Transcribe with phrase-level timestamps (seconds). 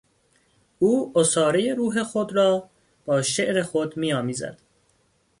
[0.79, 2.69] او عصارهی روح خود را
[3.05, 4.57] با شعر خود میآمیزد.